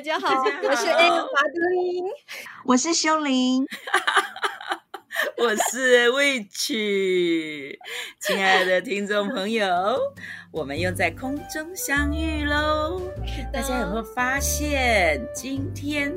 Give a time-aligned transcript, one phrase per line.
[0.00, 2.04] 大家好，我是 M 华德琳，
[2.64, 3.66] 我是修玲。
[5.36, 7.76] 我是 Witch，
[8.18, 9.68] 亲爱的听众朋友，
[10.50, 13.02] 我们又在空中相遇喽！
[13.52, 16.10] 大家有没有发现，今天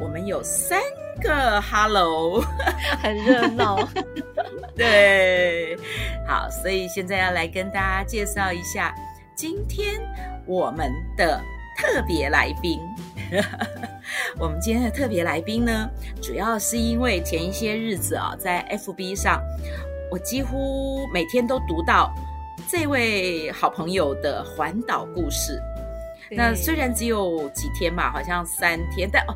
[0.00, 0.80] 我们有三
[1.22, 2.40] 个 Hello，
[3.04, 3.86] 很热闹。
[4.74, 5.76] 对，
[6.26, 8.94] 好，所以现在要来跟大家介绍一下
[9.36, 10.00] 今天
[10.46, 11.38] 我们的
[11.76, 12.80] 特别来宾。
[14.38, 15.88] 我们今天的特别来宾呢，
[16.20, 19.40] 主要是因为前一些日子啊，在 FB 上，
[20.10, 22.12] 我几乎每天都读到
[22.68, 25.60] 这位好朋友的环岛故事。
[26.30, 29.34] 那虽然只有几天嘛，好像三天，但哦，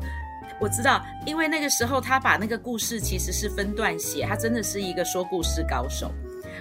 [0.59, 6.09] 我知道，因为那个时候他把那个故事其实是分段写，他真的是一个说故事高手。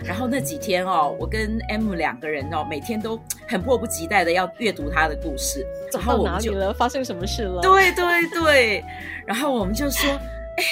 [0.02, 5.66] 然后那几天哦，我跟 M 两个人哦，每天都很迫不及待的要阅读他的故事。
[5.90, 6.72] 走到哪里了？
[6.72, 7.60] 发生什么事了？
[7.62, 8.84] 对对对。
[9.26, 10.64] 然后我们就说，哎，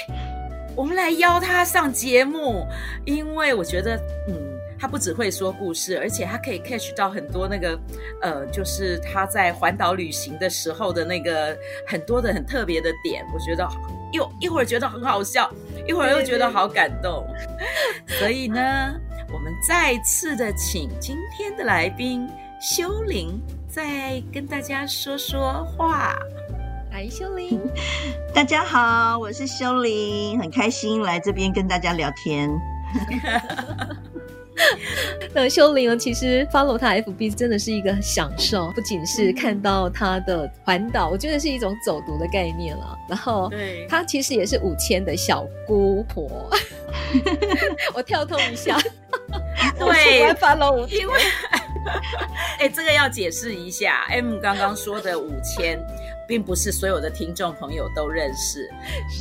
[0.74, 2.66] 我们来邀他上节目，
[3.04, 3.96] 因为我觉得，
[4.28, 4.34] 嗯，
[4.78, 7.78] 他不只会说故事，而且他可以 catch 到很多那个，
[8.20, 13.24] 呃，就是他在环岛旅行的时候的那个很多的很特别的点。
[13.32, 13.66] 我觉得
[14.12, 15.50] 又一会儿觉得很好笑，
[15.86, 17.26] 一会儿又觉得好感动。
[18.18, 18.94] 所以呢。
[19.32, 22.28] 我们再次的请今天的来宾
[22.60, 26.14] 修玲再跟大家说说话。
[26.92, 27.58] 来，修玲，
[28.34, 32.50] 大家好，我是修玲，很开心来这边跟大家聊天。
[35.34, 42.98] 那修玲其实 follow 他 FB 真的是一个享受，不仅是看到他的环岛，我觉得是一种走读的概念了。
[43.08, 46.50] 然后，对，他其实也是五千的小姑婆。
[47.96, 48.78] 我跳痛一下，
[49.78, 50.34] 对，
[50.88, 51.20] 因为，
[52.58, 55.78] 哎，这个要解释一下，M 刚刚说的五千，
[56.26, 58.70] 并不是所有的听众朋友都认识。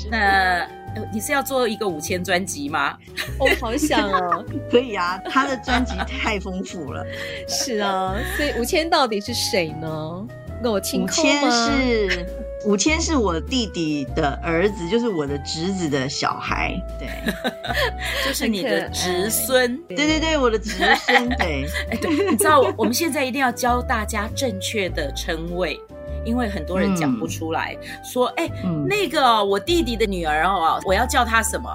[0.09, 0.67] 那
[1.11, 2.97] 你是要做一个五千专辑吗？
[3.39, 7.05] 我好想哦，可以啊，他的专辑太丰富了。
[7.47, 10.27] 是啊，所以五千到底是谁呢？
[10.63, 11.29] 那我亲口吗？
[11.29, 12.25] 五千是。
[12.65, 17.09] 五千是我弟弟的儿子，就是我的侄子的小孩，对，
[18.25, 25.79] 就是你的侄孙，对对对，我的侄孙，对， 哎对，你知道我我们现在一定要教大家正确的称谓，
[26.23, 31.69] 因为很多人讲不出来，嗯、说哎、欸嗯、那个我弟弟的女儿哦，我要叫她什么？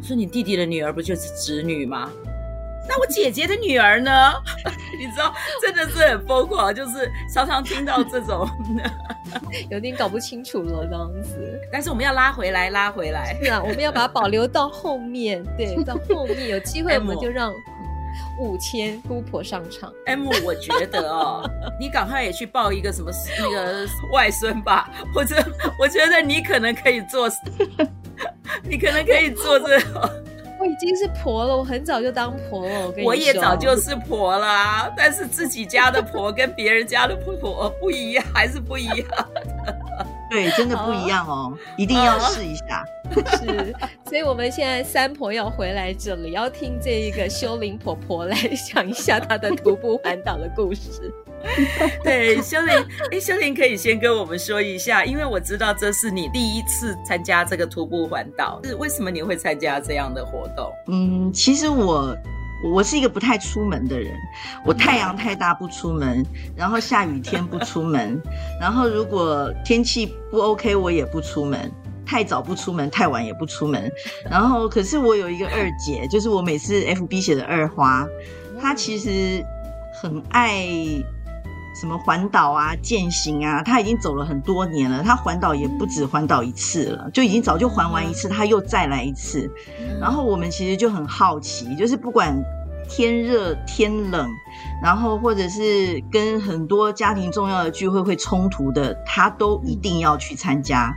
[0.00, 2.08] 说你弟弟的女儿不就是侄女吗？
[2.88, 4.32] 那我姐姐的女儿呢？
[4.98, 8.48] 你知道，真的是很疯狂，就是常常听到这种，
[9.70, 11.60] 有点搞不清楚了这样子。
[11.70, 13.36] 但是我们要拉回来，拉回来。
[13.42, 17.52] 是啊，我们要把它保留到后面，对，到后面有机会我们就让
[18.40, 19.92] 五千姑婆上场。
[20.06, 21.48] M，我觉得哦，
[21.78, 25.36] 你赶快也去抱一个什么那个外孙吧，或者
[25.78, 27.28] 我觉得你可能可以做，
[28.64, 30.24] 你可能可以做这个。
[30.58, 32.86] 我已经是婆了，我很早就当婆了。
[32.86, 39.06] 我跟你说，我也早就是婆了，但是自己家的婆跟别人家的婆不一样，还是不一样。
[40.30, 42.84] 对，真的不一样哦，哦一定要试一下。
[43.38, 43.74] 是，
[44.04, 48.36] 所以我们现在三婆要回来这里，要听这一个修灵婆婆来
[48.72, 51.12] 讲一下她的徒步环岛的故事。
[52.02, 60.70] 对，修玲，哎，修玲可以先跟我们说一下，因为我知道这是你第一次参加这个徒步环岛，是为什么你会参加这样的活动？
[60.88, 62.14] 嗯，其实我
[62.64, 64.12] 我是一个不太出门的人，
[64.64, 66.24] 我太阳太大不出门，
[66.56, 68.20] 然后下雨天不出门，
[68.60, 71.70] 然后如果天气不 OK 我也不出门，
[72.04, 73.90] 太早不出门，太晚也不出门。
[74.28, 78.06] 然后可是我有一个二姐，就是我每次 FB 写的二花，
[78.60, 79.44] 她其实
[80.02, 80.66] 很爱。
[81.80, 85.02] 什么环岛啊、践行啊，他已经走了很多年了。
[85.02, 89.48] 他环岛也不止环岛一次了，就已经早就环完一次，他又再来一次。
[90.00, 92.36] 然后我们其实就很好奇，就是不管
[92.88, 94.28] 天热天冷，
[94.82, 100.92] 然后或者是跟很多家庭重要的聚会会冲突的，他都一定要去参加。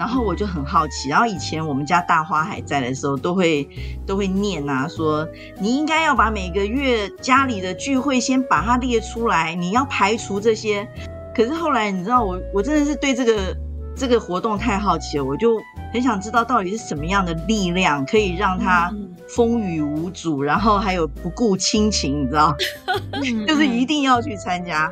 [0.00, 3.68] 然后我就很好奇，然后以前我们家大花还在的时候，都会
[4.06, 10.88] 都会念啊，说你应该要把每个月家里的聚会先把它列出来，你要排除这些。
[11.34, 13.54] 可是后来你知道我，我真的是对这个
[13.94, 15.60] 这个活动太好奇了，我就
[15.92, 18.90] 很想知道到底是什么样的力量可以让它
[19.28, 22.56] 风雨无阻，然后还有不顾亲情，你知道，
[23.46, 24.90] 就是一定要去参加。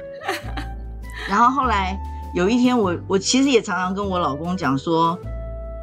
[1.30, 1.98] 然后后来
[2.34, 5.18] 有一天我，我我其实也常常跟我老公讲说，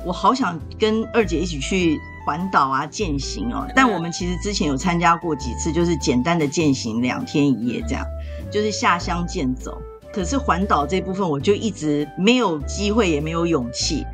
[0.05, 3.67] 我好想跟二姐一起去环岛啊，践行哦。
[3.75, 8.05] 但我们其实之前有参加过几次，就是简单的践行两天一夜这样，
[8.51, 9.81] 就是下乡健走。
[10.13, 14.05] 可是环岛这部分，我就一直没有机会，也没有勇气。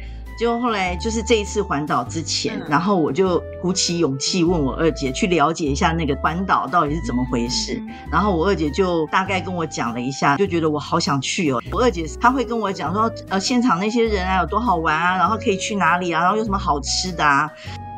[0.41, 7.75] 就后来就是这一次环岛之前，嗯、然后我就鼓起勇气问我二姐去了解一下那个环岛到底是怎么回事。
[7.75, 11.61] 嗯、然后我二姐就大概跟我讲了一下，就觉得我好想去哦。
[11.71, 17.47] 我二姐她会跟我讲说，呃，现场那些人啊有多好玩啊，然后可以去哪里啊，然后有什么好吃的啊。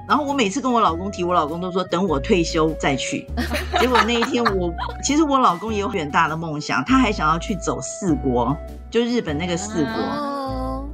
[0.06, 3.26] 然后我每次跟我老公提，我老公都说等我退休再去。
[3.80, 8.54] 结果那一天我，我其实我老公也有远大的梦想，他还想要去走四国，
[8.92, 10.33] 就日本那个四国。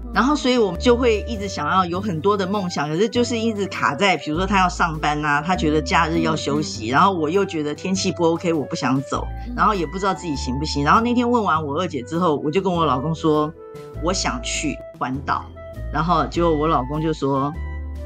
[0.09, 0.11] 哦。
[0.13, 10.83] 然后所以我们就会一直想要有很多的梦想，可是就是一直卡在，比如说他要上班啊，他觉得假日要休息，然后我又觉得天气不 OK，我不想走，然后也不知道自己行不行。
[10.83, 13.53] 然后那天问完我二姐之后，我就跟我老公说，
[14.03, 15.45] 我想去环岛，
[15.93, 17.53] 然后结果我老公就说。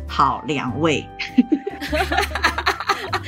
[0.05, 1.03] 好，两位，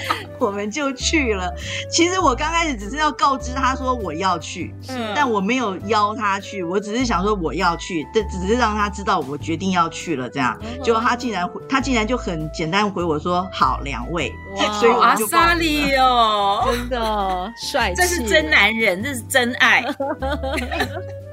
[0.40, 1.54] 我们就去了。
[1.90, 10.30] 其实我刚开始只是要告知他说我要去，嗯、但我没有邀他去，我只是想说我要去，这只是让他知道我决定要去了。
[10.30, 14.34] 这样，嗯、结果他竟然他竟然就很简单回我说好，两位。
[14.58, 19.84] 哇 所以我就阿莎力哦，真的帅气，这是真男人，这是真爱。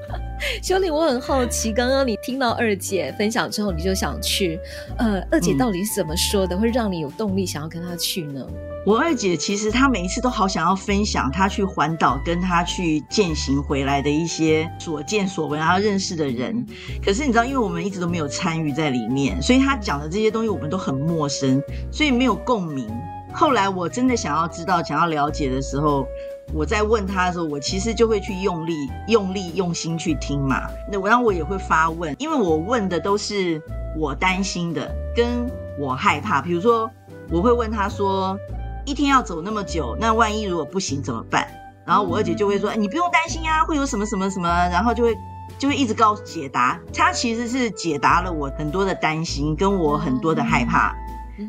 [0.61, 4.59] 修玲，我很好奇，刚刚你听到二姐分享之后，你就想去。
[4.97, 8.45] 呃，二姐到底是怎么说的，嗯、会让你有动力想要跟她去呢？
[8.85, 16.65] 我二姐其实她每一次都好想要分享她去环岛跟她去践行回来的一些所见所闻，然后认识的人。
[17.03, 21.61] 可是你知道，因为我们一直都没有参与在里面，所以她讲的这些东西我们都很陌生，
[21.91, 22.89] 所以没有共鸣。
[23.33, 26.05] 后来我真的想要知道、想要了解的时候。
[26.55, 28.73] 我在问他的时候，我其实就会去用力、
[29.07, 30.61] 用力、用心去听嘛。
[30.91, 33.59] 那我然后我也会发问，因为我问的都是
[33.97, 36.41] 我担心的，跟我害怕。
[36.43, 36.89] 比如说，
[37.31, 38.37] 我会问他说
[38.85, 41.47] ：“一天要走那么久，那万一如果不行怎么办？”
[41.85, 45.15] 然后我二姐就会说：“哎，你不用担心啊，会有什么什么什么。”然后就会
[45.57, 46.79] 就会一直告诉解答。
[46.93, 50.95] 他其实是解答了我很多的担心，跟我很多的害怕。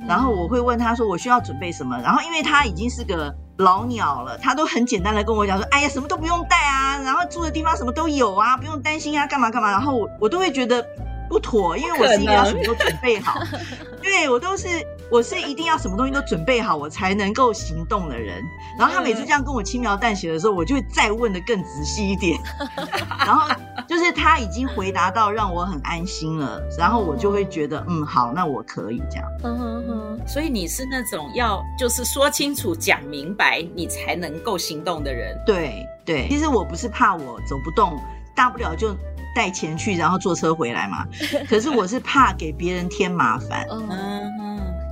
[0.09, 3.35] 然后我会问他说：“我需要准备什么？”然后因为他已经是个。
[3.59, 10.85] 老鸟了，他都很简单的跟我讲说，哎呀，什么都不用带啊，然后住的地方什么都有啊，不用担心啊，干嘛干嘛，然后我我都会觉得
[11.29, 13.39] 不妥，因为我是一个要什么都准备好，
[14.03, 14.67] 对，我都是
[15.15, 18.43] 我是一定要什么东西都准备好，我才能够行动的人。
[18.77, 22.37] 然后他每次这样跟我轻描淡写的时候，我就会再问的更仔细一点，
[23.25, 23.49] 然后
[23.87, 29.25] 就是他已经回答到让我很安心了，然后我就会觉得嗯好，那我可以这样。
[29.45, 35.41] 嗯哼哼，所以你是那种要就是说清楚讲明白你才能够行动的人。
[35.47, 37.97] 对对，其实我不是怕我走不动，
[38.35, 38.97] 大不了就
[39.37, 41.07] 带钱去，然后坐车回来嘛。
[41.49, 43.65] 可是我是怕给别人添麻烦。
[43.71, 44.34] 嗯哼，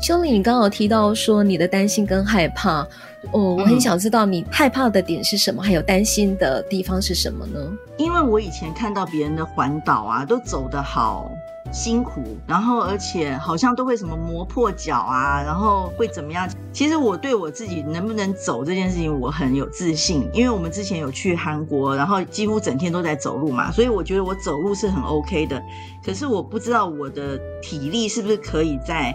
[0.03, 2.85] 修理，你刚好提到说你的担心跟害怕。
[3.31, 7.61] 哦，我很想知道你害怕的点是什么，还有担心的地方是什么呢？
[7.99, 11.31] 因为我以前看到别人的环岛啊，都走得好
[11.71, 16.51] 辛苦，然后而且好像都会什么磨破脚啊，然后会怎么样？
[16.73, 25.63] 其实我对我自己能不能走这件事情，我很有自信，因为我们之前有去韩国，然后几乎整天都在走路嘛，所以我觉得我走路是很 OK 的。
[26.05, 29.15] 可是我不知道我的体力是不是可以在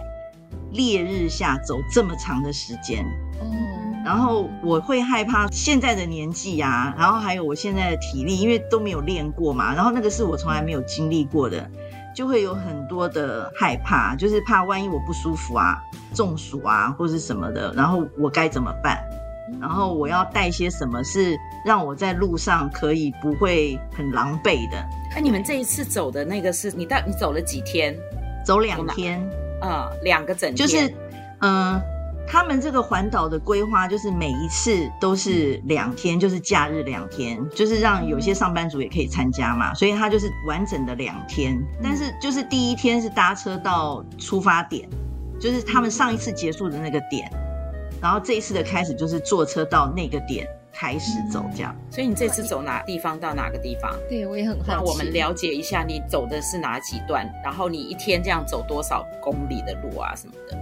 [0.72, 3.04] 烈日下走这么长的时间。
[4.04, 9.74] 然后我会害怕现在的年纪啊，然后还有我现在的体力，因为都没有练过嘛。
[9.74, 11.68] 然后那个是我从来没有经历过的，
[12.14, 15.78] 就会有很多的害怕，就是怕万一我不舒服啊、
[16.14, 18.98] 中暑啊或是什么的，然后我该怎么办？
[19.60, 24.76] 然后我要带些什么是让我在路上可以不会很狼狈的？
[25.14, 27.94] 哎，你们这一次走的那个是你到你走了几天？
[28.44, 29.28] 走两天，啊、
[29.62, 30.88] 嗯，两个整天，就是
[31.40, 31.74] 嗯。
[31.74, 31.82] 呃
[32.30, 41.58] 他们这个环岛的规划就是每一次都是两天，就是假日两天，就是让有些上班族也可以参加嘛，所以他就是完整的两天。
[41.82, 44.86] 但是就是第一天是搭车到出发点，
[45.40, 47.32] 就是他们上一次结束的那个点，
[47.98, 50.46] 然后这一次的开始就是坐车到那个点
[50.78, 51.74] 开始走这样。
[51.90, 53.92] 所以你这次走哪地方到哪个地方？
[54.08, 54.70] 对，我也很好奇。
[54.70, 60.56] 那我们了解一下你走的是哪几段，然后你一天这样走多少公里的路啊什么的。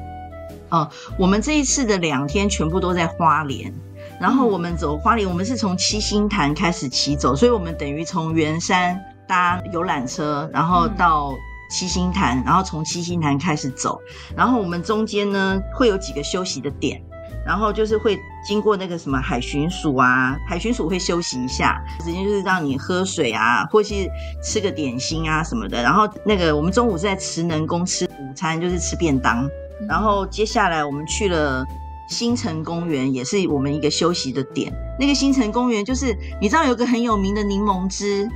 [0.71, 3.73] 哦，我们这一次的两天全部都在花莲，
[4.19, 11.33] 然后我们走花莲，我们是从七星潭开始骑走，所以我们等于从圆山搭游览车，然后到
[11.71, 14.01] 七星潭，然后从七星潭开始走，
[14.37, 17.01] 然后我们中间呢会有几个休息的点，
[17.47, 23.95] 然后就是会经过那个什么海巡署啊，海巡署会休息一下，直接就是让你喝水啊，或是
[24.43, 25.81] 吃个点心啊什么的。
[25.81, 29.49] 然后那个我们中午是在慈能宫吃午餐，就是吃便当。
[29.89, 31.65] 然后接下来我们去了
[32.09, 34.73] 新城公园，也是我们一个休息的点。
[34.99, 38.29] 那个新城公园就是你知道有个很有名的柠檬汁。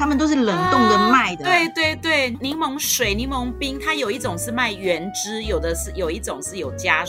[0.00, 7.04] 他们都是冷冻的卖的，啊，对对对，柠檬水、柠檬冰，它有一种是卖原汁，有的是有一种是有加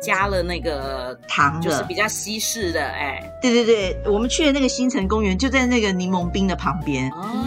[0.00, 7.44] 加了那个糖，就是比较西式的，哎，对对对，我们去的那个新城公园就在那个柠檬冰的旁边，哦，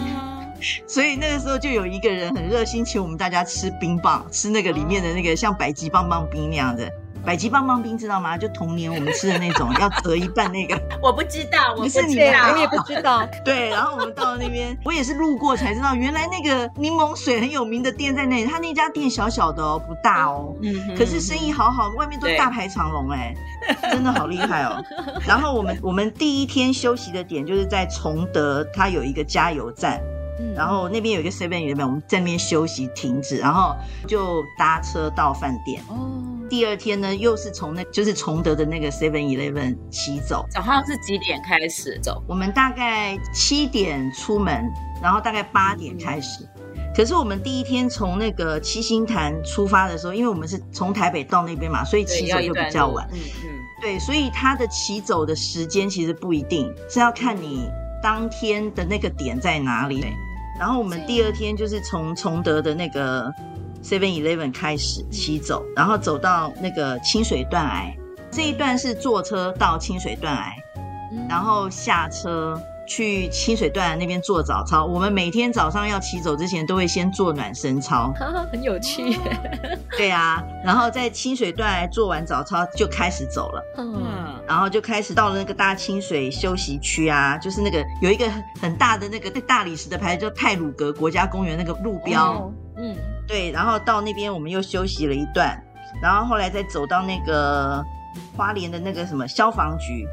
[0.86, 6.86] 所以那个时候就有一个人很热心请我们大家吃冰棒，吃那个里面的那个像百吉棒棒冰那样的。
[7.24, 8.36] 百吉棒棒冰知道吗？
[8.36, 10.80] 就童年我们吃的那种，要折一半那个。
[11.00, 13.26] 我不知道，我不是你我也不知道。
[13.44, 18.44] 对，然后我们到了那边，我也是路过才知道，原来那个柠檬水很有名的店在那里。
[18.44, 23.34] 他那家店小小的哦，不大哦，嗯，可是生意好好，外面都大排长龙哎，
[23.90, 24.82] 真的好厉害哦。
[25.26, 30.00] 然后我们我们第一天休息的点就是在崇德，它有一个加油站，
[30.54, 33.74] 然后那边有一个 seven eleven，我们在那边休息停止，然后
[34.06, 35.82] 就搭车到饭店。
[35.88, 36.20] 哦。
[36.50, 40.44] 第二天呢，又是从那就是崇德的那个 Seven Eleven 骑走。
[40.50, 42.22] 早上是几点开始走？
[42.28, 44.70] 我们大概七点出门，
[45.02, 46.46] 然后大概八点开始。
[46.56, 53.08] 嗯、可是我们第一天从那个七星潭出发的时候，因为我们是从台北到那边嘛，所以骑走就比较晚。
[53.12, 53.48] 嗯嗯，
[53.80, 57.66] 对，所以它的骑走的时间其实不一定，是要看你
[58.02, 60.04] 当天的那个点在哪里。
[60.58, 63.32] 然后我们第二天就是从崇德的那个。
[63.84, 67.92] Seven Eleven 开始骑走，然后走到那个清水断崖，
[68.30, 70.54] 这一段是坐车到清水断崖，
[71.28, 72.56] 然后下车
[72.92, 74.84] 去清水断崖那边做早操。
[74.84, 78.12] 我们每天早上要骑走之前，都会先做暖身操，
[78.52, 79.16] 很有趣。
[79.96, 88.30] 对啊，然后在清水断崖做完早操就开始走了，嗯，然后就开始到了那个大清水休息区啊，就是那个有一个
[88.60, 92.94] 很大的那个大理石的牌子，叫泰鲁格国家公园那个路标，嗯。
[93.26, 95.58] 对，然后到那边我们又休息了一段，
[96.02, 97.82] 然后后来再走到那个
[98.36, 100.06] 花莲的那个什么消防局，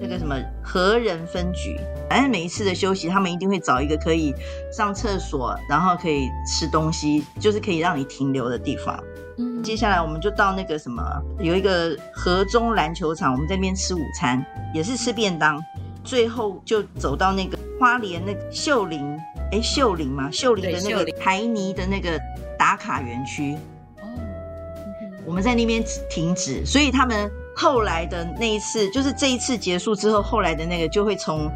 [0.00, 4.34] 那个什么和人分局，反正每一次的休息，他们一定会找一个可以
[4.72, 9.02] 上厕所，然后可以吃东西，就是可以让你停留的地方。
[9.38, 11.02] 嗯，接下来我们就到那个什么，
[11.40, 15.62] 有一个河中篮球场，我们在那边吃午餐，也是吃便当，
[16.04, 19.16] 最后就走到那个花莲那个秀林，
[19.52, 22.20] 哎，秀林嘛，秀林的那个台泥的那个。
[22.56, 23.56] 打卡园区，
[24.00, 24.06] 哦，
[25.26, 31.50] 我们在那边停止，所以他们后来的那一次，就是这一次结束之后，后来的那个就会从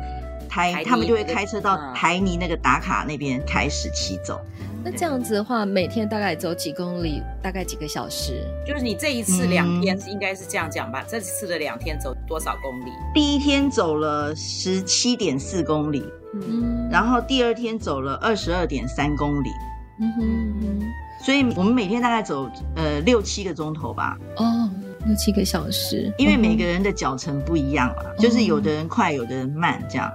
[0.49, 4.41] 台，台他们就会开车到台泥那个打卡那边开始骑走。
[4.85, 8.47] 那这样子的话，每天大概走几公里，大概几个小时？
[8.65, 11.03] 就是你这一次两天应该是这样讲吧？
[11.03, 12.93] 嗯、这次的两天走多少公里？
[13.13, 19.51] 第一天走了十七点四公里，嗯，然后第二天走了二十二点三公里。
[20.01, 24.17] 嗯哼，嗯哼，所以我们每天大概走呃六七个钟头吧。
[24.37, 24.71] 哦，
[25.07, 26.13] 六七个小时。
[26.19, 30.11] 因为每个人的脚程不一样嘛，嗯、就是有的人快，有的人慢，这样。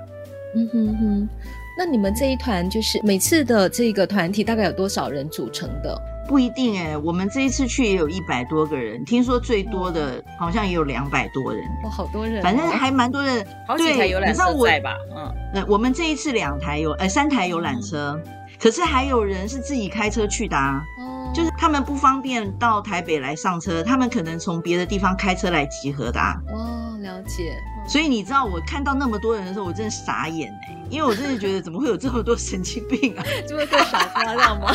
[0.56, 1.30] 嗯哼哼。
[1.76, 6.00] 那你们这一团就是每次的这个团体大概有多少人组成的？
[6.28, 11.64] 不一定哎、欸，我们这一次去也有一百多个人，听说最多的好像也有两百多人。
[11.84, 12.44] 哇，好多人、哦！
[12.44, 13.46] 反正还蛮多人。
[13.68, 14.96] 好几台游览车在吧？
[15.16, 18.22] 嗯，那我们这一次两台有呃三台游览车。
[18.26, 21.03] 嗯可是还有人是自己开车去的啊，哦，
[21.34, 26.36] 就是他们不方便到台北来上车，他们可能从别的地方开车来集合的啊。
[26.50, 27.58] 哦，了解。
[27.88, 33.24] 所以你知道我看到那么多人的时候，我真的傻眼哎，因为我真的觉得怎么会有这么多神经病啊？
[33.48, 34.74] 就会更傻瓜，知道吗？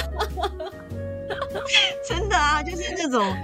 [2.06, 3.34] 真的啊，就是那种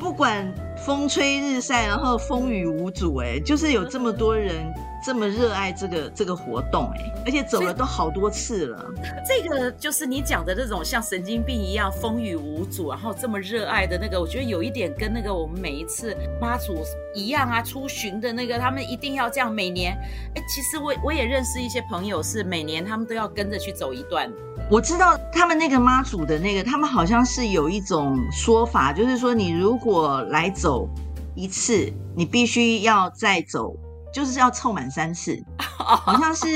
[0.00, 0.52] 不管
[0.84, 4.72] 风吹日晒，然后风雨无阻，哎，就是有这么多人。
[5.04, 8.90] 这么热爱这个这个活动哎、欸，而且走了都好多次了。
[9.28, 16.74] 这个就是你讲的那种像神经病一样风雨无阻，然后这么热爱的那个，我觉得有一点跟那个我们每一次妈祖
[17.14, 19.92] 一样啊，出巡的那个，他们一定要这样每年。
[20.34, 24.32] 哎，其实我我也认识一些朋友，是每年他们都要跟着去走一段。
[24.70, 30.88] 我知道他们那个妈祖的那个，他们好像是有一种说法，就是说你如果来走
[31.34, 33.76] 一次，你必须要再走。
[34.14, 36.46] 就是要凑满三次， 好像是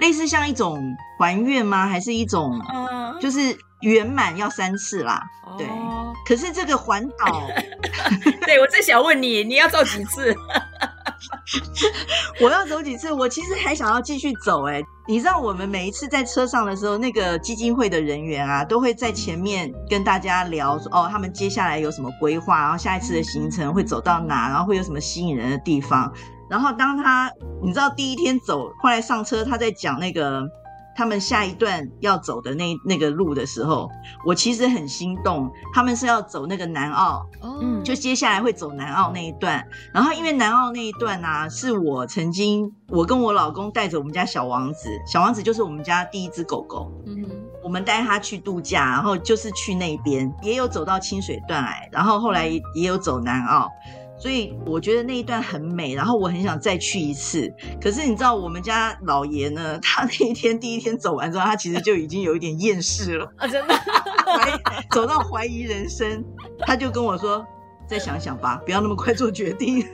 [0.00, 1.86] 类似像一种还愿吗？
[1.86, 2.60] 还是一种，
[3.18, 5.22] 就是圆满要三次啦。
[5.56, 5.66] 对，
[6.26, 7.48] 可是这个环岛，
[8.44, 10.36] 对，我正想问你，你要走几次？
[12.40, 13.10] 我要走几次？
[13.10, 14.84] 我其实还想要继续走哎、欸。
[15.08, 26.12] 你知道我们每一次在车上的时候，那个基金会的人员啊，都会在前面跟大家聊说，哦，他们接下来有什么规划，然后下一次的行程会走到哪，然后会有什么吸引人的地方。
[26.50, 27.30] 然后当他，
[27.62, 30.48] 你知道第一天走，后来上车，他在讲那个。
[30.96, 33.88] 他们下一段要走的那那个路的时候，
[34.26, 35.48] 我其实很心动。
[35.72, 39.64] 他们是要走那个南澳，嗯，就接下来会走南澳那一段。
[39.94, 47.24] 然后因为南澳那一段呢、啊，是我曾经我跟我老公带着我们家小王子，小王子就是我们家第一只狗狗，嗯，
[47.62, 53.70] 我们带他去度假，然后就是去那边，也有走到清水断崖，然后后来也有走南澳。
[54.18, 57.52] 所以我觉得那一段很美，然后我很想再去一次。
[57.80, 59.78] 可是你知道我们家老爷呢？
[59.80, 64.60] 他那一天第一天走完之后，他其实就已经有一点厌世了啊，真的，怀
[64.90, 66.24] 走到怀疑人生，
[66.60, 67.46] 他就跟我说
[67.86, 69.86] ：“再想想吧，不要那么快做决定。”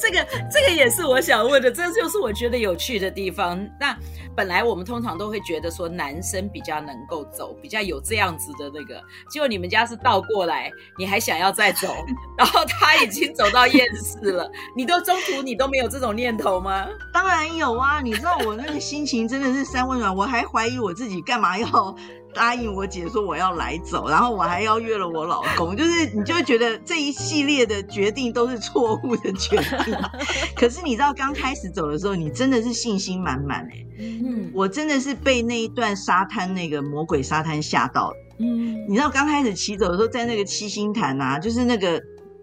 [0.00, 3.68] 这个这个也是我想问的，这就是我觉得有趣的地方。
[3.78, 3.96] 那。
[4.36, 11.88] 本来我们通常都会觉得说男生比较能够走，比较有这样子的那个，结果你们家是倒过来，你还想要再走，
[12.38, 16.86] 然后他已经走到厌世了，你都中途你都没有这种念头吗？
[17.12, 21.94] 当然有啊，你知道我那个心情真的是三温暖，我还怀疑我自己干嘛要。
[22.32, 29.96] 答应我姐说我要来走，然后我还邀约了我老公， 就是你就会觉得这一系列的决定都是错误的决定。
[30.54, 38.16] 可是你知道刚开始走的时候，你真的是信心满满哎，嗯，我真的是被那一段沙滩那个魔鬼沙滩吓到了。
[38.38, 42.00] 嗯，你知道刚开始骑走的时候，在那个七星潭啊，就是那个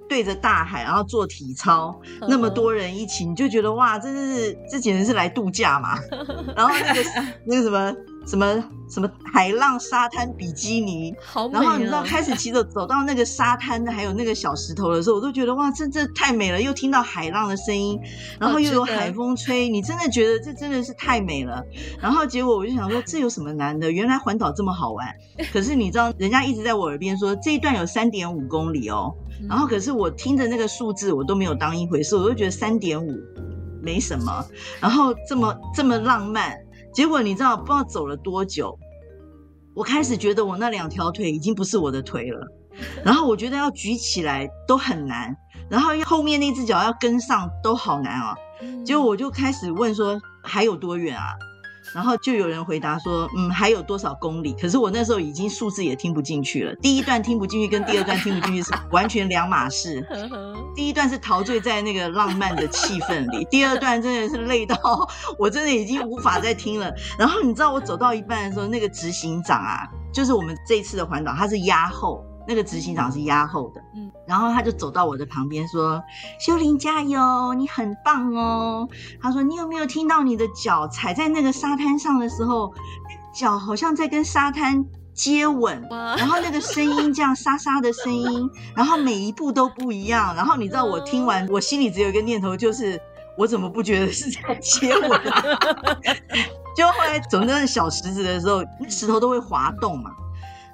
[0.07, 5.97] 对着大海，然后做体操，那么多人一起，你就觉得哇，真的是这简直是来度假嘛。
[6.55, 7.03] 然后那个
[7.45, 7.95] 那个什么。
[8.27, 16.61] 什么什么海浪沙滩比基尼，好美啊，然后你知道开始骑着走到那个沙滩还有那个小石头的时候，我都觉得哇，这这太美了！
[16.61, 17.97] 又听到海浪的声音，
[18.37, 21.63] 然后又有海风吹，你真的觉得这真的是太美了。
[22.01, 23.89] 然后结果我就想说，这有什么难的？
[23.89, 25.07] 原来环岛这么好玩。
[25.53, 29.15] 可是你知道，人家一直在我耳边说这一段有三点五公里哦。
[29.47, 33.17] 然后可是我听着那个数字，我都没有当一回事，我都觉得三点五
[33.81, 34.45] 没什么。
[34.81, 36.57] 然后这么这么浪漫。
[36.97, 38.79] 结果你知道，不知道走了多久，
[39.75, 42.47] 我开始觉得我那两条腿已经不是我的腿了，
[43.05, 45.37] 然后我觉得要举起来都很难，
[45.69, 48.35] 然后后面那只脚要跟上都好难啊。
[48.83, 51.35] 结果我就开始问说，还有多远啊？
[51.93, 54.53] 然后就有人回答说，嗯，还有多少公里？
[54.53, 56.75] 可是我那时候已经数字也听不进去了。
[56.75, 60.05] 第一段听不进去，跟第二段听不进去是完全两码事。
[60.75, 64.77] 第一段是陶醉在那个浪漫的气氛里，第二段真的是累到
[65.39, 66.93] 我真的已经无法再听了。
[67.17, 72.23] 然后你知道我走到一半的时候，那个执行长啊，就是我们这一次的环岛，他是压后。
[72.47, 76.01] 那个执行长是压后的，嗯，然后他就走到我的旁边说
[76.39, 78.87] ：“秀玲加油，你很棒哦。”
[79.21, 82.73] 他说：“你有没有听到你的脚踩在那个沙滩上的时候，
[83.35, 90.33] 脚好像在跟沙滩接吻，然后那个声音这样沙沙的声音，然后每一步都不一样。
[90.33, 92.97] 然后你知道我听完，我心里只有一个念头，就是
[93.37, 95.43] 我怎么不觉得是在接吻啊？
[96.77, 100.11] 就后来走那个小石子的时候，那石头都会滑动嘛。”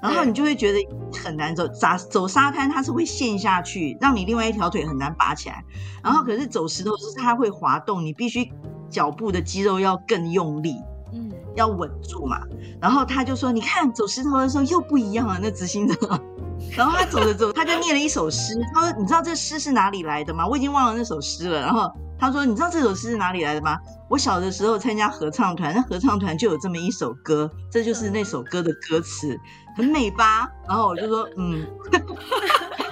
[0.04, 0.78] 然后你就会觉得
[1.18, 5.64] 很难走，沙走沙滩它是会陷下去，让你另外一条腿很难拔起来。
[6.02, 8.52] 然后可是走石头是它会滑动，你必须
[8.90, 10.76] 脚步的肌肉要更用力，
[11.14, 12.42] 嗯，要稳住嘛。
[12.80, 15.96] 然后他就说：“你看走石头的时候又不一样了。”那执行者，
[16.76, 18.60] 然后他走着走，他就念了一首诗。
[18.74, 20.46] 他说：“你知道这诗是哪里来的吗？
[20.46, 23.78] 我已经忘了那首诗了。”然后他说：“你知道这首诗是哪里来的吗？
[24.08, 29.38] 我小的时候参加合唱团，那合唱团就有这么一首歌，这就是那首歌的歌词。”
[29.76, 30.48] 很美吧？
[30.68, 31.66] 然后我就说，嗯，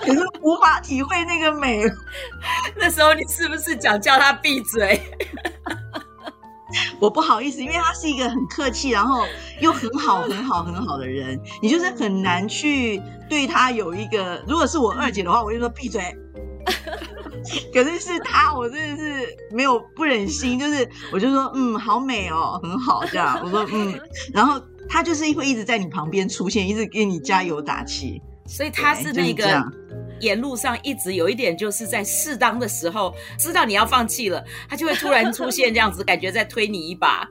[0.02, 1.84] 可是无法体会那个美。
[2.76, 5.00] 那时候你是不是讲叫他闭嘴？
[6.98, 9.24] 我不好意思，因为他是一个很客气，然后
[9.60, 14.42] 又很好、很好、很好的人，你就是很难去对他有一个。
[14.48, 16.02] 如果是我二姐的话，我就说闭嘴。
[17.72, 23.40] 可是是他，我真的是没有不忍心，就是我就说，嗯，好美哦，很好这样。
[23.44, 24.00] 我说，嗯，
[24.32, 24.60] 然后。
[24.88, 29.64] 他就是会一直在你旁边出现，一直给你加油打气，所以他是那个
[30.20, 37.26] 沿路上一直有一点，就是在适当的时候知道你要放弃了，他就会突然出现这样子，感觉在推你一把。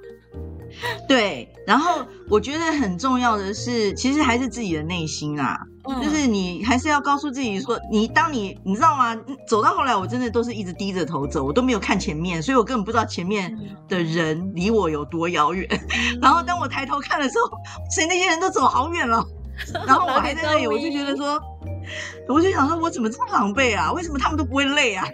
[1.07, 9.15] 对，然后我觉得很重要的是，其实还是自己的内心啊，嗯、就是你还是要告诉自己说，你当你你知道吗？
[9.47, 13.55] 走到后来，我真的都是一直低着头走，我都没有看前面，所以我根本不知道前面
[13.87, 15.67] 的人离我有多遥远。
[15.71, 17.57] 嗯、然后当我抬头看的时候，
[17.89, 19.23] 所以那些人都走好远了，
[19.85, 21.39] 然后我还在那里，我就觉得说，
[22.27, 23.91] 我就想说，我怎么这么狼狈啊？
[23.91, 25.05] 为什么他们都不会累啊？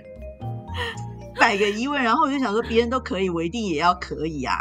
[1.48, 4.54] 百个疑问，然后我就想说，别人都可以，我一定也要可以啊。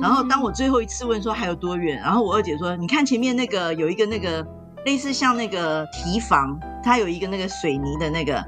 [0.00, 4.42] 然后当我最后一次问说还有多远，然后我二姐说，你看前面那个有一个那个
[4.86, 8.42] 类似像那个提防，它有一个那个水泥的那个。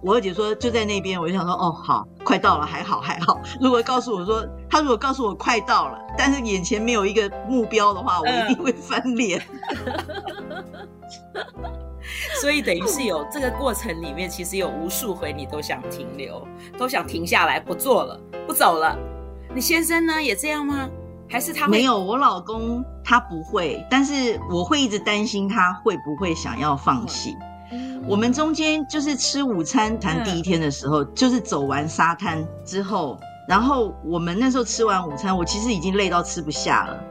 [0.00, 3.40] 我二姐说就在那边，我就想说哦，好，快到了，还好还好。
[3.60, 9.42] 如果告诉我说他如果告诉我快到了，但是眼前没有一个目标的话，我一定会翻脸。
[12.40, 16.46] 所以等于是有这个过程里面，其实有无数回你都想停留，
[16.78, 18.96] 都想停下来不做了，不走了。
[19.54, 20.88] 你先生呢也这样吗？
[21.28, 21.98] 还是他没有？
[21.98, 27.34] 我老公他不会，但是我会一直担心他会不会想要放弃。
[28.06, 37.02] 我们中间就是吃午餐谈第一天的时候，嗯、就是走完沙滩之后，然后我们那时候吃完午餐，我其实已经累到吃不下了，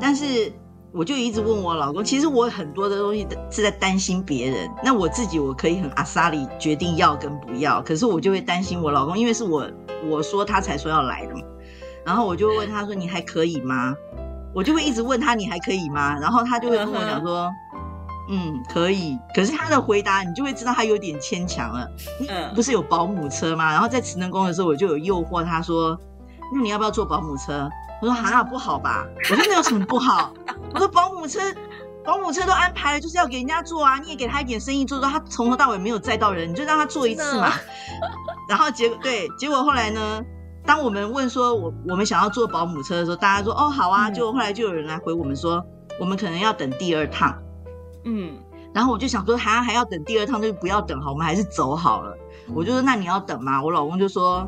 [0.00, 0.50] 但是
[0.92, 9.68] 我就一直问我老公，其实我很多的东西是在担心别人，那我自己我可以很阿莎里决定要跟不要，可是我就会担心我老公，因为是我
[10.08, 11.42] 我说他才说要来的嘛，
[12.04, 13.94] 然后我就问他说，你还可以吗？
[14.54, 16.18] 我就会一直问他，你还可以吗？
[16.18, 17.48] 然后他就会跟我讲说。
[18.32, 19.18] 嗯，可以。
[19.34, 21.84] 可是他的回答，你就会知道他有点牵强了。
[22.20, 23.72] 你不是有保姆车吗？
[23.72, 25.98] 然后在慈能宫的时候，我就有诱惑他说
[26.54, 27.68] ：“那你要不要坐保姆车？”
[28.00, 30.32] 我说：“哈，不好吧？”我说：“那有什么不好？”
[30.72, 31.40] 我说：“保姆车，
[32.04, 33.98] 保姆车都安排了，就是要给人家坐啊。
[33.98, 35.08] 你也给他一点生意做做。
[35.08, 37.52] 他从头到尾没有载到人，你就让他坐一次嘛。
[38.48, 40.22] 然后结果对，结果后来呢？
[40.66, 45.64] 当我们问说我我们想要坐保姆车的时候，大家说：“哦，好啊。”就后来就有人来回我们说
[45.98, 47.34] ：“我们可能要等第二趟。”
[48.04, 48.38] 嗯，
[48.74, 52.14] 然后我就想说，还还要等第二趟，就不要等好，我们还是走好了。
[52.54, 53.62] 我就说，那你要等吗？
[53.62, 54.46] 我老公就说，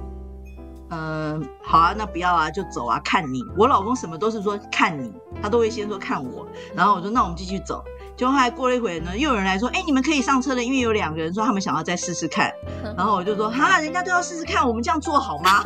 [0.92, 3.42] 嗯、呃，好啊，那不要啊，就走啊，看你。
[3.57, 5.11] 我老公什么都是说看你，
[5.42, 6.46] 他都会先说看我。
[6.74, 7.83] 然后我说，那我们继续走。
[8.14, 12.52] 就后来过了一会呢，又有人来说，哎，你们可以上车了，因为有两个人说他们想要再试试看。
[12.94, 15.62] 然后我就说，哈，人家都要试试看，我们这样做好吗？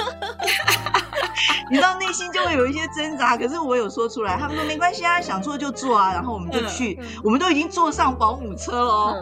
[1.68, 9.16] 你知道内心就会有一些挣扎，可是我有说出来，他们说没关系啊，想做就做啊，然后我们就去，我们都已经坐上保姆车了哦。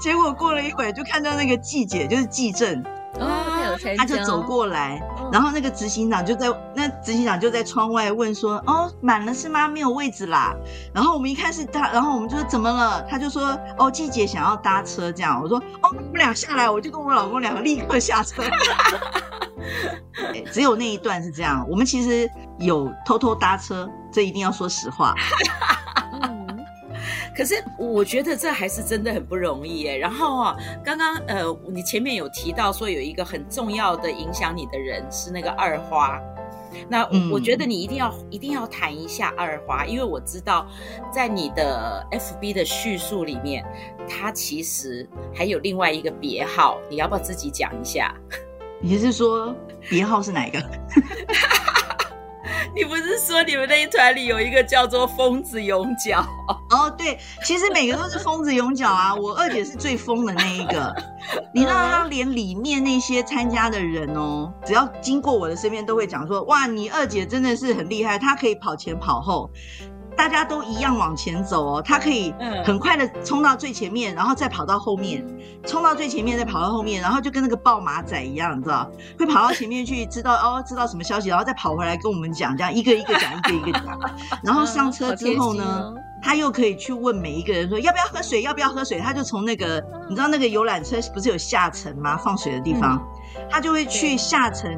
[0.00, 2.82] 结果过了一会，就看到那个季姐，就是季正。
[3.96, 5.00] 他就走过来，
[5.32, 9.68] 然后那个执行长就在那执行长就在窗外问说：“哦，满了是吗？
[9.68, 10.54] 没有位置啦。”
[10.94, 18.42] 然后我们一看是他，然后我们就说：“怎么了？”他就说：“哦，季姐想要搭车。”这样我说：“哦，我们俩下来。”我就跟我老公两个立刻下车。
[20.52, 25.14] 只有那一段是这样，我们其实有偷偷搭车，这一定要说实话。
[27.38, 29.96] 可是我觉得这还是真的很不容易耶。
[29.96, 36.20] 然后啊，刚刚呃，你前面有提到说有一个很重要的影响你的人是那个二花，
[36.88, 40.66] 那我，觉得你一定要一定要谈一下二花，因为我知道
[41.12, 43.64] 在你的 FB 的叙述里面，
[44.08, 48.12] 他其实还有另外一个别号，你要不要自己讲一下？
[48.82, 49.54] 你是说
[49.88, 50.58] 别号是哪一个？
[52.74, 56.24] 你不是说你们那一团里有一个叫做疯子勇角？
[56.70, 59.14] 哦，对，其实每个都是疯子勇角啊。
[59.14, 60.94] 我二姐是最疯的那一个，
[61.52, 69.50] 你知道，她连里面那些参加的人哦，只要经过我的身边，都会讲说：哇，你二姐真的是很厉害，她可以跑前跑后。
[70.18, 75.24] 大家都一样往前走哦，他可以很快的冲到最前面，然后再跑到后面，
[75.64, 83.96] 冲到最前面再跑到后面，然后就跟那个报马仔一样，你知道，会跑到前面去知道哦，知道什么消息，然后再跑回来跟我们讲，这样一个一个讲，一个一个讲。
[84.42, 92.16] 然后上车之后呢，哦、他又可以去问每一个人说要不要喝水，要不要喝水，他就从那个你知道那个游览车不是有下沉吗？
[92.16, 93.00] 放水的地方，
[93.48, 94.76] 他就会去下层。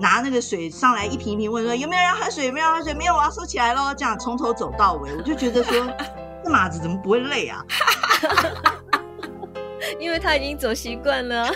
[0.00, 2.46] 拿那个水上来一瓶一瓶问说有没有人要喝水？
[2.46, 2.94] 有没有人要喝水？
[2.94, 3.94] 没有，我要收起来喽。
[3.94, 5.86] 这样从头走到尾，我就觉得说
[6.42, 7.64] 这马子怎么不会累啊？
[9.98, 11.50] 因为他已经走习惯了。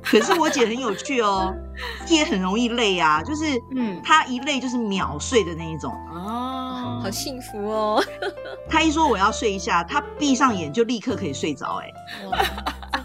[0.00, 1.52] 可是我姐很有趣哦，
[2.08, 8.02] 也很容易累啊，就是嗯，她一累就是秒睡的那一种哦，好幸福哦。
[8.70, 11.92] 她一说我要睡一下，她闭上眼就立刻可以睡着，哎，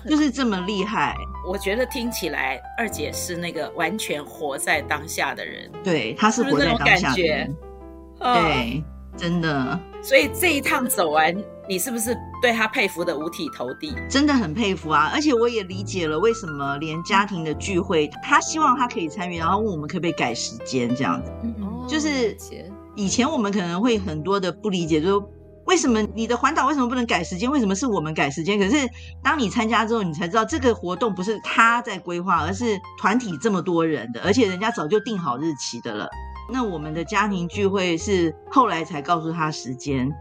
[0.07, 1.15] 就是这么厉害。
[1.51, 7.53] 我觉得听起来二姐是那个完全活在当下的人，对，她是活在当下的人，
[8.19, 8.81] 对，
[9.17, 9.77] 真的。
[10.01, 11.35] 所以这一趟走完，
[11.67, 13.93] 你是不是对她佩服的五体投地？
[14.07, 15.11] 真的很佩服啊！
[15.13, 21.29] 而且我也理解了为什么连家庭的聚会，她希望她可以参与，然后问我们可不可以改时间这样子。
[21.43, 22.33] 嗯，就是
[22.95, 25.25] 以前我们可能会很多的不理解，就是。
[25.71, 27.49] 为什么你的环岛为什么不能改时间？
[27.49, 28.59] 为什么是我们改时间？
[28.59, 28.75] 可是
[29.23, 36.09] 当你参加之后，你才知道这个活动不是他在规划，而是团体这么多人的，而且人家早就定好日期的了。
[36.51, 40.11] 那我们的家庭聚会是后来才告诉他时间，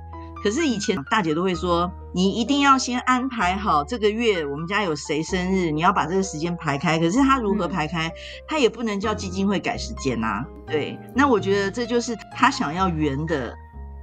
[0.44, 6.96] 可是以前大姐都会说，你一定要先安排好这个月我们家有谁生日，你要把这个时间排开。
[6.96, 8.08] 可是他如何排开，
[8.46, 10.44] 他也不能叫基金会改时间呐、啊。
[10.68, 13.52] 对，那我觉得这就是他想要圆的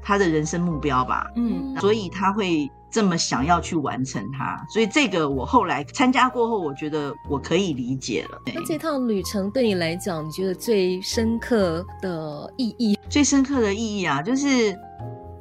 [0.07, 1.27] 她的人生目标吧。
[1.35, 4.65] 嗯，所以他会这么想要去完成它。
[4.69, 8.41] 所以这个我后来参加过后，我觉得我可以理解了。
[8.55, 12.97] 那这趟旅程对你来讲，你觉得最深刻的意义？
[13.09, 14.73] 最深刻的意义啊，就是。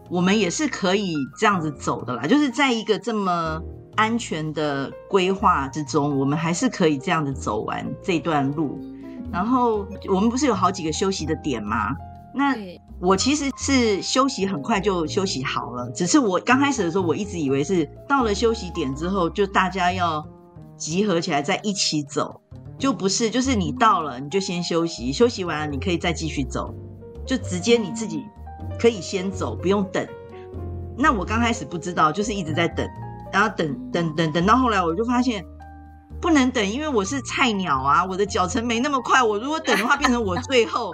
[0.08, 3.60] 我们也是可以这样子走的啦，就是在一个这么
[3.96, 8.78] 安全的规划之中，我们还是可以这样子走完这段路。
[9.32, 11.92] 然后我们不是有好几个休息的点吗？
[12.32, 12.54] 那
[13.00, 20.26] 我其实是休息很快就休息好了，只是我刚开始的时候，我一直以为是到了休息点之后，就大家要
[20.76, 22.40] 集合起来再一起走，
[22.78, 26.74] 就不是，就是你到了你就先休息，休息完了你可以再继续走，
[27.26, 28.24] 就直接你自己。
[28.78, 30.06] 可以先走，不用等。
[30.98, 32.86] 那我刚开始不知道，就是一直在等，
[33.32, 35.42] 然后等等等等到后来，我就发现
[36.20, 39.22] 不能等，因为我是菜鸟啊，我的脚程没那么快。
[39.22, 40.92] 我如果等的话，变成我最后。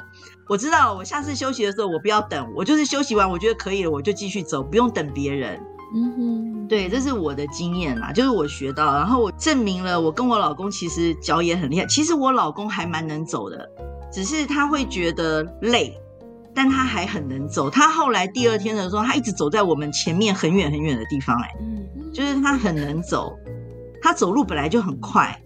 [0.53, 5.59] 我知道，我下次休息的时候，我不要等，我就是休息完，我觉得可以了，我就继续走，不用等别人。
[5.95, 11.87] 嗯哼，对，这是我的经验啦，就是我学到，然后我证明了，我跟我老公其实脚也很厉害。
[11.87, 13.67] 其实我老公还蛮能走的，
[14.13, 15.99] 只是他会觉得累。
[16.55, 21.49] 但他还很能走，他后来第二天的时候，他一直走在我们前面很远很远的地方，哎，
[22.13, 23.35] 就是他很能走，
[24.03, 25.43] 他走路本来就很快，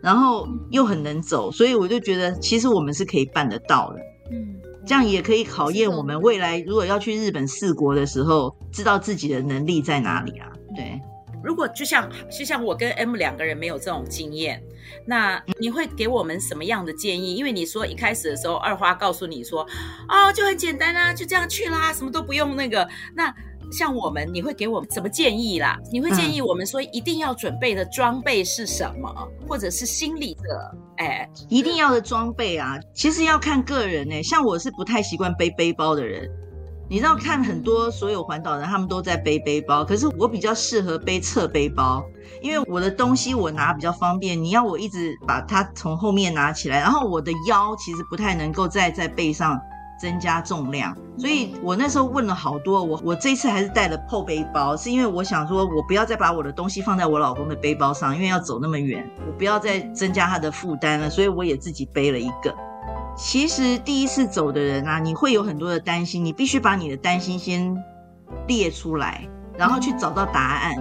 [0.00, 3.98] 然后又很能走，所以我就觉得其实我们是可以办得到的，
[4.30, 4.56] 嗯，
[4.86, 11.00] 这样也可以考验我们未来如果要去日本四国的时候，知道自己的能力在哪里啊，对。
[11.42, 14.62] 如果就像就像我跟 M 两个人没有这种经验，
[15.04, 17.34] 那你会给我们什么样的建议？
[17.34, 19.60] 因为你说一开始的时候，二花告诉你说，
[20.08, 22.88] 哦，就很简单啊，就这样去啦，什么都不用那个。
[23.14, 23.30] 那
[23.72, 25.78] 像我们，你会给我们什么建议啦？
[25.92, 29.12] 你会建议我们说一定要准备的装备是什么，
[29.48, 30.76] 或者是心理的？
[30.98, 34.22] 哎，一定要的装备啊，其实要看个人呢、欸。
[34.22, 36.30] 像我是不太习惯背背包的人。
[36.86, 42.04] 你知道看很多所有环岛人，他们都在背背包，可是我比较适合背侧背包，
[42.42, 44.40] 因为我的东西我拿比较方便。
[44.40, 49.58] 你要我一直把它从后面拿起来，然后我的腰其实不太能够再在背上
[49.98, 52.82] 增加重量，所以我那时候问了好多。
[52.82, 62.54] 我我这次还是带了破背包，是因为我想说我不要再把我的东西放在我老公的背包上，因为要走那么远，我不要再增加他的负担了，所以我也自己背了一个。
[63.16, 67.76] 其实第一次走的人啊，你会有很多的担心，你必须把你的担心先
[68.48, 70.74] 列出来，然后去找到答案，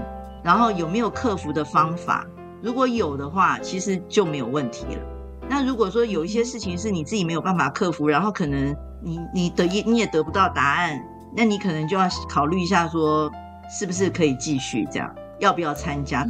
[0.44, 2.26] 然后有没有克服的方法？
[2.64, 5.02] 如果有的话，其实就没有问题了。
[5.48, 11.04] 那如果说有一些事情是你自己没有办法克服，然后可能你你得你也得不到答案，
[11.36, 13.32] 那你可能就要考虑一下，说
[13.70, 16.28] 是不是可以继续这样，要不要参加？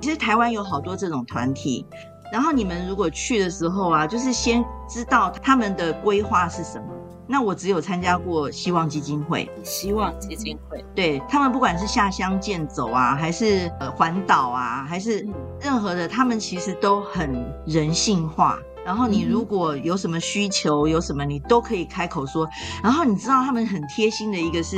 [0.00, 1.86] 其实台湾有好多这种团体。
[2.32, 6.86] 然后你们如果去的时候啊，就是先知道他们的规划是什么。
[7.26, 15.26] 那我只有参加过希望基金会，希望基金会，对，他们不管是下乡健走啊，还是呃环岛啊，还是
[15.60, 17.32] 任何的，他们其实都很
[17.66, 18.58] 人性化。
[18.84, 22.48] 然后你如果有什么需求，有什么你都可以开口说。
[22.82, 24.76] 然后你知道他们很贴心的一个是。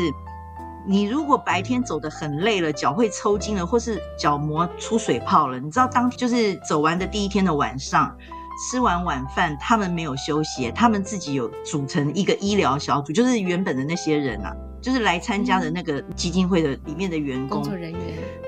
[0.89, 8.17] 你如果白天走得很累了，脚会抽筋了，或是脚膜出水泡了，你知道当就是走完的第一天的晚上，
[8.71, 14.55] 吃完晚饭，他们没有休息，他们自己有组成一个医疗小组，就是原本的那些人啊，
[14.87, 18.01] 就是来参加的那个基金会的里面的员工、工作人员，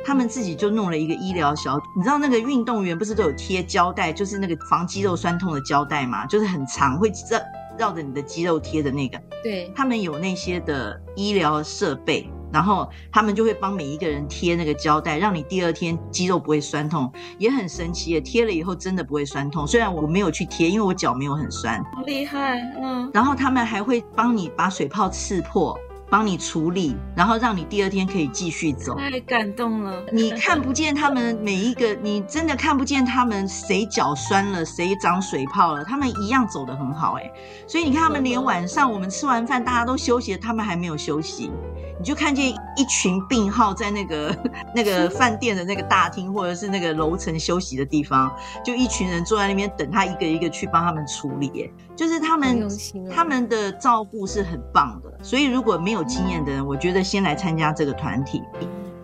[0.05, 1.85] 他们自己就弄了一个医疗小组。
[1.97, 6.25] 你知道那个运动员不是都有贴胶带，就是那个防肌肉酸痛的胶带嘛？
[6.27, 7.41] 就是很长，会绕。
[7.77, 19.65] 绕着你的肌肉贴的那个，对，他们有那些的医疗设备，然后他们就会帮每一个人贴那个胶带，让你第二天肌肉不会酸痛，也很神奇耶，贴了以后真的不会酸痛。
[19.65, 21.81] 虽然我没有去贴，因为我脚没有很酸。
[21.95, 23.09] 好厉害，嗯。
[23.15, 25.79] 然后他们还会帮你把水泡刺破。
[26.11, 28.97] 帮你处理，然后让你第二天可以继续走。
[28.97, 30.03] 太感动了！
[30.13, 37.31] 你看不见他们每一个， 你真的看不见他们谁脚酸了，谁长水泡了，他们一样走得很好哎。
[37.67, 41.51] 所以你看，他们连晚上我们吃完饭大家都休息，他们还没有休息。
[41.99, 44.35] 你就看见一群病号在那个
[44.75, 51.71] 那个饭店的那个大厅，或者是那个楼层休息的地方，就一群人坐在那边等他一个一个去帮他们处理。
[51.97, 52.69] 就是他们
[53.13, 55.13] 他们的照顾是很棒的。
[55.21, 58.41] 所以如果没有经验的人，我觉得先来参加这个团体，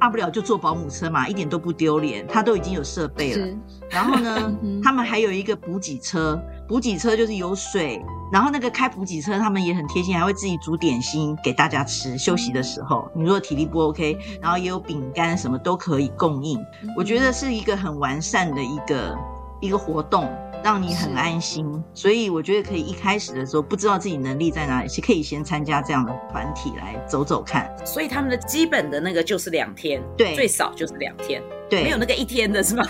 [0.05, 2.27] 大不了就坐保姆车嘛，一点都不丢脸。
[2.27, 3.49] 他都已经有设备了。
[3.88, 6.38] 然后呢，他们还有一个补给车，
[6.69, 8.05] 补给车就是有水。
[8.31, 12.19] 然后那个开补给车，他们也很贴心，还会自己煮点心给大家吃。
[12.19, 16.62] 休息的时候，你如果体力不 OK，然后也有饼干什么都可以供应。
[16.95, 19.17] 我觉得是一个很完善的一个
[19.59, 20.29] 一个活动，
[20.64, 21.81] 让你很安心。
[21.92, 27.72] 所以我觉得可以一开始的时候不知道自己能力在哪里，是可以先参加这样的团体来走走看。
[27.87, 32.85] 所以他们的基本的那个就是两天，对，最少就是两天，对，没有那个一天的是吗？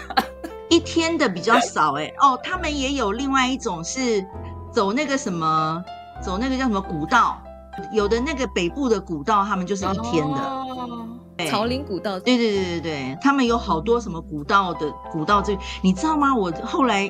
[0.70, 4.24] 一天的比较少哎、欸、哦，他们也有另外一种是。
[4.72, 5.84] 走那个什么，
[6.20, 7.40] 走那个叫什么古道，
[7.92, 10.40] 有的那个北部的古道，他们就是一天的。
[10.40, 11.08] 哦，
[11.48, 12.18] 草林古道。
[12.18, 16.34] 对对对对对，他们有好多什么古道的古道，这你知道吗？
[16.34, 17.08] 我后来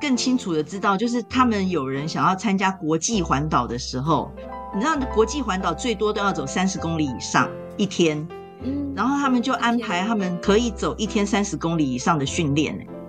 [0.00, 4.32] 更清楚的知道，就是他们有人想要参加国际环岛的时候，
[4.74, 8.26] 你知道国际环岛最多都要走三十公里以上一天，
[8.62, 12.99] 嗯，然后他们就安排他们可以走一天三十公里以上的训练，嗯。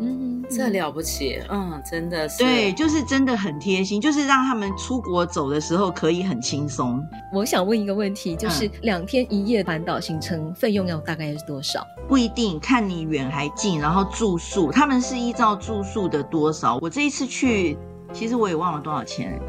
[0.52, 7.04] 这了不起，嗯，真的是，对，就是真的很贴心，就是让他们出国走的时候可以很轻松。
[7.34, 11.86] 我想问一个问题，就是两天一夜环岛行程费用要大概是多少？
[12.08, 16.78] 不一定，看你远还近，然后住宿，他们是依照住宿的多少。
[16.82, 17.78] 我这一次去，
[18.12, 19.40] 其实我也忘了多少钱。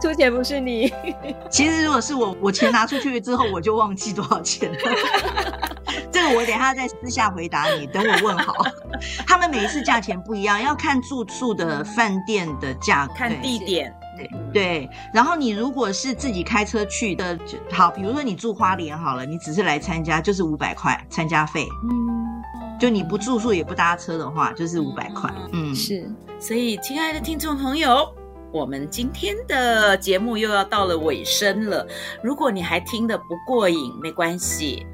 [0.00, 0.90] 出钱不是你，
[1.50, 4.78] 其实如果是我，我钱拿出去之后，我就忘记多少钱了。
[6.12, 8.54] 这个我等一下再私下回答你，等我问好。
[9.26, 13.92] 他们每一次价钱不一样，要看住宿的饭店的价格，看地点。
[14.14, 17.38] 对对，然后你如果是自己开车去的，
[17.70, 21.66] 好，比如说你住花莲好了，你只是来参加，就是五百块参加费。
[21.90, 25.32] 嗯，就你不住宿也不搭车的话，就是五百块。
[25.52, 26.06] 嗯，是。
[26.38, 28.06] 所以，亲爱的听众朋友。
[28.52, 31.86] 我们今天的节目又要到了尾声了。
[32.22, 34.86] 如果你还听得不过瘾，没关系，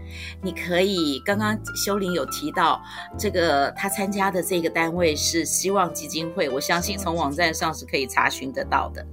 [0.42, 2.80] 你可以刚刚修林有提到
[3.18, 9.04] 这个，他参加的这个单位是希望基金会，我相信从网站上是可以查询得到的。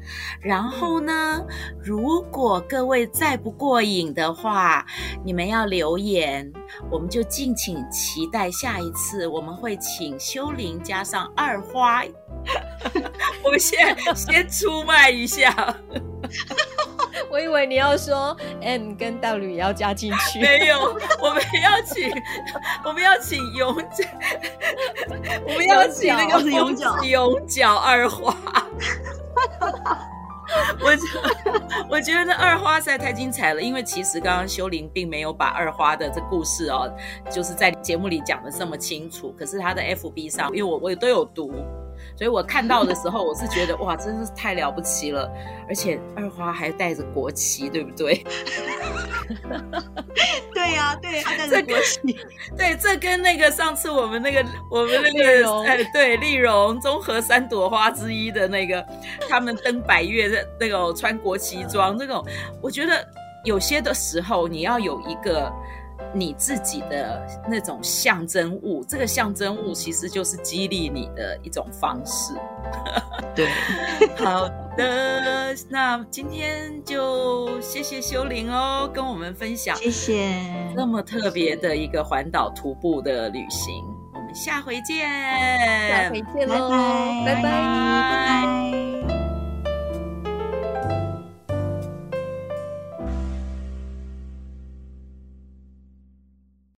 [0.41, 1.43] 然后呢，
[1.83, 4.85] 如果各位再不过瘾的话，
[5.23, 6.51] 你们要留言，
[6.91, 12.03] 我们就敬请期待下一次，我们会请修林加上二花。
[13.43, 15.75] 我们先先出卖一下，
[17.31, 20.84] 我以为你要说 M 跟 W 也要加进去， 没有，
[21.21, 22.11] 我们要请
[22.83, 24.03] 我们要请永角，
[25.47, 28.35] 我们要请那个永角永角二花。
[30.79, 31.01] 我觉
[31.89, 36.89] 我觉得那二花实在太精彩了，因为其实刚刚修玲并没有把二花的这故事哦，
[37.29, 41.51] 就是在节目里讲的这么清楚，可是他的 FB 上，因为我我也都有读。
[42.17, 45.29] 所以我看到的时候，我是觉得哇，真的是太了不起了，
[45.67, 48.23] 而且二花还带着国旗，对不对？
[50.53, 52.17] 对呀、啊，对，他带着国旗。
[52.57, 58.85] 对，这跟那个上次我们那个我们那个哎，对，丽蓉综合三朵花之一的那个，
[59.29, 62.25] 他们登百越的那个穿国旗装，这种
[62.61, 63.07] 我觉得
[63.43, 65.51] 有些的时候你要有一个。
[66.13, 72.33] 你自己的那种象征物，这个象征物其实就是激励你的一种方式。
[73.35, 73.47] 对，
[74.17, 80.41] 好的，那今天就谢谢修玲哦，跟我们分享，谢谢。
[80.75, 85.09] 那么特别的一个环岛徒步的旅行，我们下回见，
[85.89, 86.69] 下回见喽，
[87.25, 88.94] 拜拜，拜拜。